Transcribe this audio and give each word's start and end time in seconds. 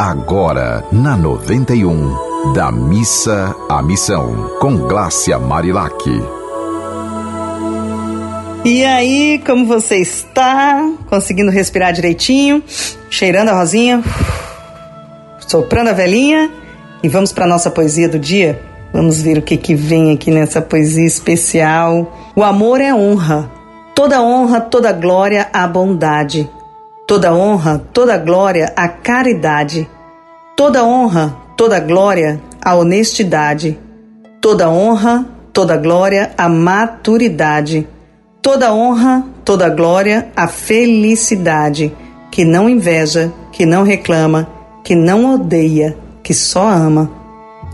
agora 0.00 0.82
na 0.90 1.14
91, 1.14 2.54
da 2.54 2.72
missa 2.72 3.54
à 3.68 3.82
missão, 3.82 4.50
com 4.58 4.74
Glácia 4.88 5.38
Marilac. 5.38 5.94
E 8.64 8.82
aí, 8.82 9.42
como 9.44 9.66
você 9.66 9.96
está? 9.96 10.90
Conseguindo 11.06 11.50
respirar 11.50 11.92
direitinho? 11.92 12.62
Cheirando 13.10 13.50
a 13.50 13.58
rosinha? 13.58 14.02
Soprando 15.46 15.90
a 15.90 15.92
velhinha? 15.92 16.50
E 17.02 17.08
vamos 17.08 17.30
para 17.30 17.46
nossa 17.46 17.70
poesia 17.70 18.08
do 18.08 18.18
dia? 18.18 18.58
Vamos 18.94 19.20
ver 19.20 19.36
o 19.36 19.42
que, 19.42 19.58
que 19.58 19.74
vem 19.74 20.14
aqui 20.14 20.30
nessa 20.30 20.62
poesia 20.62 21.06
especial. 21.06 22.16
O 22.34 22.42
amor 22.42 22.80
é 22.80 22.94
honra. 22.94 23.50
Toda 23.94 24.22
honra, 24.22 24.62
toda 24.62 24.92
glória 24.92 25.50
à 25.52 25.66
bondade. 25.68 26.48
Toda 27.10 27.34
honra, 27.34 27.82
toda 27.92 28.16
glória 28.16 28.72
à 28.76 28.86
caridade. 28.86 29.90
Toda 30.56 30.84
honra, 30.84 31.34
toda 31.56 31.80
glória 31.80 32.40
à 32.62 32.76
honestidade. 32.76 33.76
Toda 34.40 34.70
honra, 34.70 35.26
toda 35.52 35.76
glória 35.76 36.30
à 36.38 36.48
maturidade 36.48 37.88
Toda 38.42 38.72
honra, 38.72 39.24
toda 39.44 39.68
glória 39.68 40.28
à 40.34 40.48
felicidade, 40.48 41.92
que 42.30 42.42
não 42.42 42.70
inveja, 42.70 43.30
que 43.52 43.66
não 43.66 43.82
reclama, 43.82 44.48
que 44.82 44.94
não 44.94 45.34
odeia, 45.34 45.94
que 46.22 46.32
só 46.32 46.66
ama. 46.66 47.10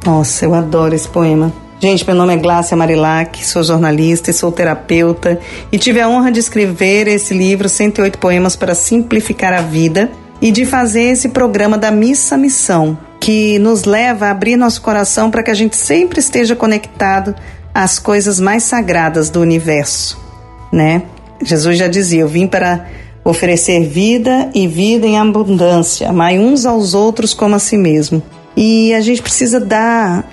Nossa, 0.05 0.45
eu 0.45 0.55
adoro 0.55 0.95
esse 0.95 1.09
poema. 1.09 1.53
Gente, 1.79 2.07
meu 2.07 2.17
nome 2.17 2.35
é 2.35 2.37
Glácia 2.37 2.77
Marilac, 2.77 3.45
sou 3.47 3.63
jornalista 3.63 4.31
e 4.31 4.35
sou 4.35 4.51
terapeuta 4.51 5.39
e 5.71 5.79
tive 5.79 6.01
a 6.01 6.09
honra 6.09 6.33
de 6.33 6.41
escrever 6.41 7.07
esse 7.07 7.35
livro 7.35 7.69
108 7.69 8.19
poemas 8.19 8.57
para 8.57 8.75
simplificar 8.75 9.53
a 9.53 9.61
vida 9.61 10.11
e 10.41 10.51
de 10.51 10.65
fazer 10.65 11.03
esse 11.03 11.29
programa 11.29 11.77
da 11.77 11.91
Missa 11.91 12.37
Missão, 12.37 12.99
que 13.21 13.59
nos 13.59 13.85
leva 13.85 14.27
a 14.27 14.31
abrir 14.31 14.57
nosso 14.57 14.81
coração 14.81 15.31
para 15.31 15.43
que 15.43 15.51
a 15.51 15.55
gente 15.55 15.77
sempre 15.77 16.19
esteja 16.19 16.57
conectado 16.57 17.35
às 17.75 17.99
coisas 17.99 18.41
mais 18.41 18.63
sagradas 18.63 19.29
do 19.29 19.41
universo 19.41 20.27
né? 20.73 21.03
Jesus 21.43 21.79
já 21.79 21.89
dizia: 21.89 22.21
Eu 22.21 22.29
vim 22.29 22.47
para 22.47 22.87
oferecer 23.25 23.81
vida 23.89 24.51
e 24.55 24.69
vida 24.69 25.07
em 25.07 25.19
abundância, 25.19 26.09
amai 26.09 26.39
uns 26.39 26.65
aos 26.65 26.95
outros 26.95 27.35
como 27.35 27.55
a 27.55 27.59
si 27.59 27.77
mesmo. 27.77 28.23
E 28.57 28.95
a 28.95 29.01
gente 29.01 29.21
precisa 29.21 29.61
dar 29.61 30.25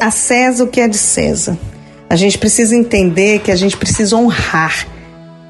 a 0.00 0.10
César 0.10 0.64
o 0.64 0.68
que 0.68 0.80
é 0.80 0.88
de 0.88 0.96
César. 0.96 1.58
A 2.08 2.16
gente 2.16 2.36
precisa 2.38 2.76
entender 2.76 3.40
que 3.40 3.50
a 3.50 3.56
gente 3.56 3.76
precisa 3.76 4.16
honrar 4.16 4.86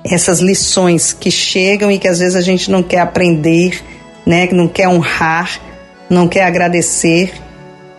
essas 0.04 0.40
lições 0.40 1.12
que 1.12 1.30
chegam 1.30 1.90
e 1.90 1.98
que 1.98 2.08
às 2.08 2.18
vezes 2.18 2.36
a 2.36 2.40
gente 2.40 2.70
não 2.70 2.82
quer 2.82 3.00
aprender, 3.00 3.82
né? 4.26 4.46
Que 4.46 4.54
não 4.54 4.68
quer 4.68 4.88
honrar, 4.88 5.60
não 6.08 6.28
quer 6.28 6.44
agradecer 6.44 7.32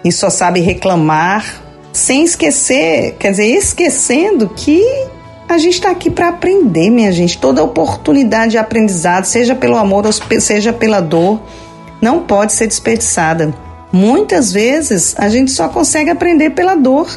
e 0.03 0.11
só 0.11 0.29
sabe 0.29 0.59
reclamar, 0.59 1.61
sem 1.91 2.23
esquecer, 2.23 3.15
quer 3.19 3.31
dizer, 3.31 3.45
esquecendo 3.45 4.49
que 4.49 4.81
a 5.47 5.57
gente 5.57 5.75
está 5.75 5.91
aqui 5.91 6.09
para 6.09 6.29
aprender, 6.29 6.89
minha 6.89 7.11
gente. 7.11 7.37
Toda 7.37 7.63
oportunidade 7.63 8.51
de 8.51 8.57
aprendizado, 8.57 9.25
seja 9.25 9.55
pelo 9.55 9.77
amor 9.77 10.05
ou 10.05 10.11
seja 10.11 10.73
pela 10.73 10.99
dor, 10.99 11.41
não 12.01 12.21
pode 12.21 12.53
ser 12.53 12.67
desperdiçada. 12.67 13.53
Muitas 13.93 14.51
vezes 14.51 15.15
a 15.19 15.29
gente 15.29 15.51
só 15.51 15.69
consegue 15.69 16.09
aprender 16.09 16.49
pela 16.49 16.73
dor. 16.73 17.07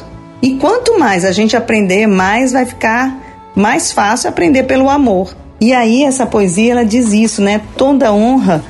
E 0.41 0.57
quanto 0.57 0.99
mais 0.99 1.25
a 1.25 1.31
gente 1.31 1.57
aprender, 1.57 2.05
mais 2.05 2.51
vai 2.51 2.67
ficar 2.67 3.17
mais 3.55 3.91
fácil 3.91 4.29
aprender 4.29 4.63
pelo 4.63 4.87
amor. 4.87 5.35
E 5.59 5.73
aí 5.73 6.03
essa 6.03 6.27
poesia 6.27 6.73
ela 6.73 6.85
diz 6.85 7.11
isso, 7.11 7.41
né? 7.41 7.61
Toda 7.75 8.13
honra 8.13 8.63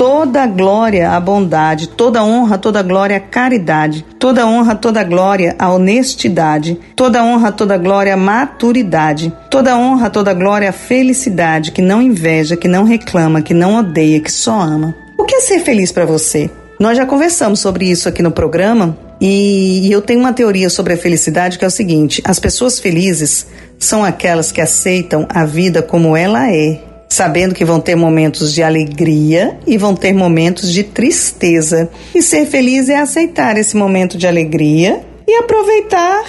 toda 0.00 0.46
glória 0.46 1.10
à 1.10 1.20
bondade, 1.20 1.86
toda 1.86 2.24
honra, 2.24 2.56
toda 2.56 2.82
glória 2.82 3.18
à 3.18 3.20
caridade, 3.20 4.02
toda 4.18 4.46
honra, 4.46 4.74
toda 4.74 5.04
glória 5.04 5.54
à 5.58 5.70
honestidade, 5.70 6.80
toda 6.96 7.22
honra, 7.22 7.52
toda 7.52 7.76
glória 7.76 8.14
à 8.14 8.16
maturidade, 8.16 9.30
toda 9.50 9.76
honra, 9.76 10.08
toda 10.08 10.32
glória 10.32 10.70
à 10.70 10.72
felicidade, 10.72 11.70
que 11.70 11.82
não 11.82 12.00
inveja, 12.00 12.56
que 12.56 12.66
não 12.66 12.84
reclama, 12.84 13.42
que 13.42 13.52
não 13.52 13.76
odeia, 13.76 14.20
que 14.20 14.32
só 14.32 14.58
ama. 14.58 14.96
O 15.18 15.24
que 15.24 15.34
é 15.34 15.40
ser 15.42 15.60
feliz 15.60 15.92
para 15.92 16.06
você? 16.06 16.50
Nós 16.80 16.96
já 16.96 17.04
conversamos 17.04 17.60
sobre 17.60 17.90
isso 17.90 18.08
aqui 18.08 18.22
no 18.22 18.30
programa 18.30 18.96
e 19.20 19.92
eu 19.92 20.00
tenho 20.00 20.18
uma 20.18 20.32
teoria 20.32 20.70
sobre 20.70 20.94
a 20.94 20.96
felicidade 20.96 21.58
que 21.58 21.64
é 21.64 21.68
o 21.68 21.70
seguinte: 21.70 22.22
as 22.24 22.38
pessoas 22.38 22.80
felizes 22.80 23.46
são 23.78 24.02
aquelas 24.02 24.50
que 24.50 24.62
aceitam 24.62 25.26
a 25.28 25.44
vida 25.44 25.82
como 25.82 26.16
ela 26.16 26.50
é 26.50 26.80
sabendo 27.06 27.54
que 27.54 27.64
vão 27.64 27.80
ter 27.80 27.96
momentos 27.96 28.54
de 28.54 28.62
alegria 28.62 29.58
e 29.66 29.76
vão 29.76 29.94
ter 29.96 30.14
momentos 30.14 30.72
de 30.72 30.84
tristeza. 30.84 31.90
E 32.14 32.22
ser 32.22 32.46
feliz 32.46 32.88
é 32.88 32.96
aceitar 32.96 33.58
esse 33.58 33.76
momento 33.76 34.16
de 34.16 34.28
alegria 34.28 35.04
e 35.26 35.34
aproveitar, 35.34 36.24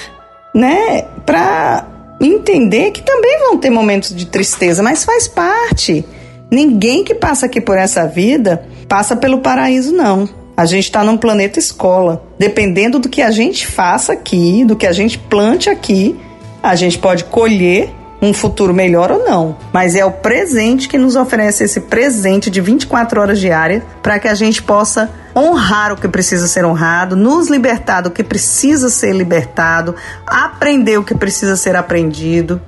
né, 0.55 1.03
para 1.23 1.87
entender 2.19 2.89
que 2.91 3.03
também 3.03 3.39
vão 3.41 3.57
ter 3.57 3.69
momentos 3.69 4.13
de 4.13 4.25
tristeza, 4.25 4.81
mas 4.81 5.05
faz 5.05 5.27
parte. 5.27 6.03
Ninguém 6.49 7.03
que 7.03 7.13
passa 7.13 7.45
aqui 7.45 7.61
por 7.61 7.77
essa 7.77 8.07
vida 8.07 8.65
passa 8.89 9.15
pelo 9.15 9.37
paraíso, 9.37 9.93
não. 9.93 10.40
A 10.55 10.65
gente 10.65 10.85
está 10.85 11.03
num 11.03 11.17
planeta 11.17 11.59
escola. 11.59 12.23
Dependendo 12.37 12.99
do 12.99 13.09
que 13.09 13.21
a 13.21 13.31
gente 13.31 13.65
faça 13.65 14.13
aqui, 14.13 14.63
do 14.65 14.75
que 14.75 14.85
a 14.85 14.91
gente 14.91 15.17
plante 15.17 15.69
aqui, 15.69 16.19
a 16.61 16.75
gente 16.75 16.97
pode 16.97 17.23
colher 17.25 17.89
um 18.21 18.33
futuro 18.33 18.71
melhor 18.71 19.11
ou 19.11 19.25
não, 19.25 19.57
mas 19.73 19.95
é 19.95 20.05
o 20.05 20.11
presente 20.11 20.87
que 20.87 20.97
nos 20.97 21.15
oferece 21.15 21.63
esse 21.63 21.81
presente 21.81 22.51
de 22.51 22.61
24 22.61 23.19
horas 23.19 23.39
diárias 23.39 23.81
para 24.03 24.19
que 24.19 24.27
a 24.27 24.35
gente 24.35 24.61
possa 24.61 25.09
honrar 25.35 25.91
o 25.91 25.97
que 25.97 26.07
precisa 26.07 26.47
ser 26.47 26.63
honrado, 26.63 27.15
nos 27.15 27.49
libertar 27.49 28.01
do 28.01 28.11
que 28.11 28.23
precisa 28.23 28.89
ser 28.89 29.13
libertado, 29.13 29.95
aprender 30.27 30.99
o 30.99 31.03
que 31.03 31.15
precisa 31.15 31.55
ser 31.55 31.75
aprendido 31.75 32.61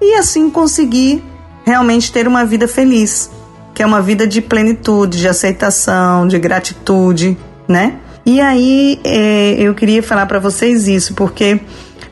e 0.00 0.14
assim 0.14 0.48
conseguir 0.48 1.24
realmente 1.64 2.12
ter 2.12 2.28
uma 2.28 2.44
vida 2.44 2.68
feliz, 2.68 3.30
que 3.74 3.82
é 3.82 3.86
uma 3.86 4.00
vida 4.00 4.26
de 4.26 4.40
plenitude, 4.40 5.18
de 5.18 5.28
aceitação, 5.28 6.26
de 6.26 6.38
gratitude, 6.38 7.36
né? 7.68 7.96
E 8.26 8.40
aí 8.40 9.00
é, 9.04 9.54
eu 9.58 9.74
queria 9.74 10.02
falar 10.02 10.26
para 10.26 10.38
vocês 10.38 10.86
isso, 10.88 11.14
porque 11.14 11.60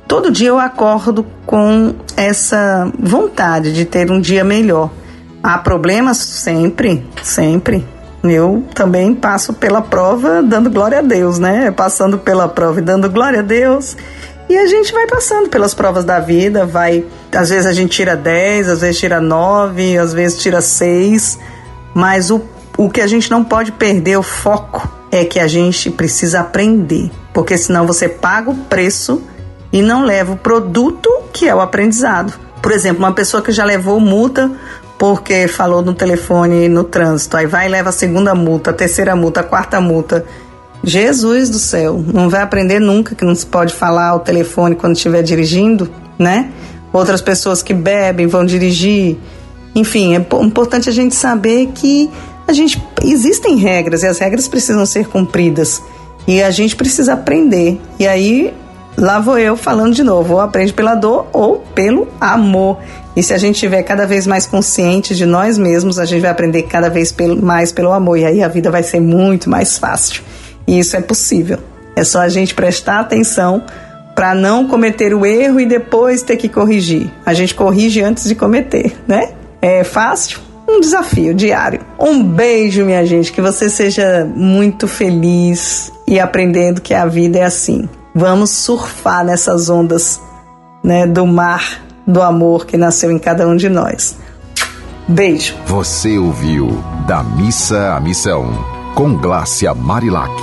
Todo 0.09 0.31
dia 0.31 0.49
eu 0.49 0.59
acordo 0.59 1.27
com 1.45 1.95
essa 2.17 2.91
vontade 2.99 3.75
de 3.75 3.85
ter 3.85 4.11
um 4.11 4.19
dia 4.19 4.43
melhor. 4.43 4.91
Há 5.43 5.59
problemas 5.59 6.17
sempre, 6.17 7.07
sempre. 7.23 7.87
Eu 8.25 8.65
também 8.75 9.15
passo 9.15 9.53
pela 9.53 9.83
prova 9.83 10.43
dando 10.43 10.71
glória 10.71 11.01
a 11.01 11.03
Deus, 11.03 11.39
né? 11.39 11.71
Passando 11.71 12.17
pela 12.17 12.49
prova 12.49 12.79
e 12.79 12.83
dando 12.83 13.11
glória 13.11 13.41
a 13.41 13.43
Deus. 13.43 13.99
E 14.49 14.57
a 14.57 14.67
gente 14.67 14.95
vai 14.95 15.07
passando 15.07 15.51
pelas 15.51 15.75
provas 15.75 16.07
da 16.07 16.19
vida, 16.19 16.65
vai. 16.65 17.05
Às 17.33 17.51
vezes 17.51 17.67
a 17.67 17.73
gente 17.73 17.91
tira 17.91 18.17
10, 18.17 18.69
às 18.69 18.81
vezes 18.81 18.99
tira 18.99 19.21
9, 19.21 19.99
às 19.99 20.13
vezes 20.13 20.39
tira 20.39 20.61
6. 20.61 21.39
Mas 21.95 22.31
o, 22.31 22.41
o 22.77 22.89
que 22.89 23.01
a 23.01 23.07
gente 23.07 23.31
não 23.31 23.45
pode 23.45 23.73
perder 23.73 24.19
o 24.19 24.23
foco 24.23 24.89
é 25.11 25.25
que 25.25 25.39
a 25.39 25.47
gente 25.47 25.91
precisa 25.91 26.41
aprender. 26.41 27.11
Porque 27.33 27.57
senão 27.57 27.87
você 27.87 28.09
paga 28.09 28.51
o 28.51 28.55
preço 28.55 29.23
e 29.73 29.83
não 29.83 30.05
leva 30.05 30.33
o 30.33 30.37
produto 30.37 31.11
que 31.33 31.49
é 31.49 31.55
o 31.55 31.61
aprendizado. 31.61 32.33
Por 32.63 32.73
exemplo, 32.73 33.05
uma 33.05 33.13
pessoa 33.13 33.43
que 33.43 33.53
já 33.53 33.65
levou 33.65 34.01
multa 34.01 34.51
porque 34.99 35.47
falou 35.47 35.81
no 35.81 35.95
telefone 35.95 36.69
no 36.69 36.83
trânsito, 36.83 37.37
aí 37.37 37.47
vai 37.47 37.67
e 37.67 37.69
leva 37.69 37.91
a 37.91 37.93
segunda 37.93 38.35
multa, 38.35 38.71
a 38.71 38.73
terceira 38.73 39.15
multa, 39.15 39.41
a 39.41 39.45
quarta 39.45 39.81
multa. 39.81 40.27
Jesus 40.83 41.49
do 41.49 41.59
céu, 41.59 42.03
não 42.13 42.29
vai 42.29 42.43
aprender 42.43 42.81
nunca 42.81 43.15
que 43.15 43.25
não 43.25 43.35
se 43.35 43.47
pode 43.47 43.73
falar 43.73 44.09
ao 44.09 44.21
telefone 44.21 44.75
quando 44.75 44.97
estiver 44.97 45.23
dirigindo, 45.23 45.89
né? 46.19 46.51
Outras 46.93 47.21
pessoas 47.21 47.63
que 47.63 47.75
bebem 47.75 48.27
vão 48.27 48.45
dirigir. 48.45 49.17
Enfim, 49.75 50.15
é 50.15 50.27
importante 50.43 50.89
a 50.89 50.93
gente 50.93 51.15
saber 51.15 51.69
que 51.75 52.11
a 52.47 52.53
gente 52.53 52.83
existem 53.03 53.57
regras 53.57 54.03
e 54.03 54.07
as 54.07 54.19
regras 54.19 54.49
precisam 54.49 54.87
ser 54.87 55.07
cumpridas. 55.07 55.83
E 56.27 56.43
a 56.43 56.51
gente 56.51 56.77
precisa 56.77 57.15
aprender. 57.15 57.81
E 57.99 58.07
aí 58.07 58.55
Lá 58.99 59.21
vou 59.21 59.39
eu 59.39 59.57
falando 59.57 59.95
de 59.95 60.03
novo, 60.03 60.35
ou 60.35 60.41
aprende 60.41 60.73
pela 60.73 60.97
dor 60.97 61.29
ou 61.33 61.61
pelo 61.73 62.09
amor. 62.21 62.79
E 63.15 63.23
se 63.23 63.33
a 63.33 63.39
gente 63.39 63.55
estiver 63.55 63.81
cada 63.85 64.05
vez 64.05 64.27
mais 64.27 64.45
consciente 64.45 65.15
de 65.15 65.25
nós 65.25 65.57
mesmos, 65.57 66.01
a 66.01 66.05
gente 66.05 66.23
vai 66.23 66.31
aprender 66.31 66.65
cada 66.65 66.91
vez 66.91 67.15
mais 67.41 67.71
pelo 67.71 67.93
amor. 67.93 68.19
E 68.19 68.25
aí 68.25 68.43
a 68.43 68.49
vida 68.49 68.73
vai 68.73 68.83
ser 68.83 68.99
muito 68.99 69.49
mais 69.49 69.79
fácil. 69.79 70.25
E 70.67 70.81
isso 70.81 70.97
é 70.97 71.01
possível. 71.01 71.61
É 71.95 72.03
só 72.03 72.23
a 72.23 72.29
gente 72.29 72.57
prestar 72.57 72.99
atenção 72.99 73.63
para 74.19 74.35
não 74.35 74.67
cometer 74.67 75.15
o 75.15 75.25
erro 75.25 75.61
e 75.61 75.65
depois 75.65 76.25
ter 76.25 76.37
que 76.37 76.49
corrigir. 76.49 77.09
A 77.25 77.33
gente 77.33 77.55
corrige 77.55 78.03
antes 78.03 78.25
de 78.25 78.35
cometer, 78.35 78.97
né? 79.07 79.31
É 79.63 79.85
fácil? 79.85 80.41
Um 80.69 80.81
desafio 80.81 81.33
diário. 81.33 81.83
Um 81.97 82.25
beijo, 82.25 82.85
minha 82.85 83.07
gente. 83.07 83.31
Que 83.31 83.41
você 83.41 83.71
seja 83.71 84.29
muito 84.35 84.89
feliz 84.89 85.93
e 86.05 86.19
aprendendo 86.19 86.81
que 86.81 86.93
a 86.95 87.07
vida 87.07 87.39
é 87.39 87.45
assim. 87.45 87.89
Vamos 88.13 88.51
surfar 88.51 89.25
nessas 89.25 89.71
ondas 89.71 90.21
né, 90.83 91.07
do 91.07 91.25
mar 91.25 91.81
do 92.05 92.21
amor 92.21 92.67
que 92.67 92.77
nasceu 92.77 93.13
em 93.13 93.21
cada 93.21 93.47
um 93.47 93.55
de 93.55 93.69
nós. 93.69 94.17
Beijo. 95.07 95.55
Você 95.65 96.19
ouviu 96.19 96.83
Da 97.07 97.23
Missa 97.23 97.95
à 97.95 98.01
Missão 98.01 98.51
com 98.97 99.15
Glácia 99.15 99.73
Marilac. 99.75 100.43